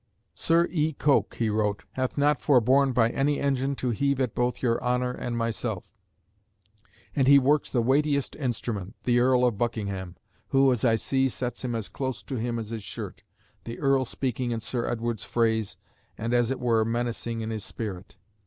"Sir 0.33 0.67
E. 0.71 0.93
Coke," 0.93 1.35
he 1.35 1.47
wrote, 1.51 1.83
"hath 1.91 2.17
not 2.17 2.41
forborne 2.41 2.91
by 2.91 3.11
any 3.11 3.39
engine 3.39 3.75
to 3.75 3.91
heave 3.91 4.19
at 4.19 4.33
both 4.33 4.59
your 4.63 4.83
Honour 4.83 5.11
and 5.11 5.37
myself, 5.37 5.91
and 7.15 7.27
he 7.27 7.37
works 7.37 7.69
the 7.69 7.83
weightiest 7.83 8.35
instrument, 8.37 8.95
the 9.03 9.19
Earl 9.19 9.45
of 9.45 9.59
Buckingham, 9.59 10.15
who, 10.47 10.71
as 10.71 10.83
I 10.83 10.95
see, 10.95 11.29
sets 11.29 11.63
him 11.63 11.75
as 11.75 11.87
close 11.87 12.23
to 12.23 12.37
him 12.37 12.57
as 12.57 12.71
his 12.71 12.81
shirt, 12.81 13.21
the 13.65 13.77
Earl 13.77 14.03
speaking 14.03 14.49
in 14.49 14.59
Sir 14.59 14.87
Edward's 14.87 15.23
phrase, 15.23 15.77
and 16.17 16.33
as 16.33 16.49
it 16.49 16.59
were 16.59 16.83
menacing 16.83 17.41
in 17.41 17.51
his 17.51 17.63
spirit." 17.63 18.15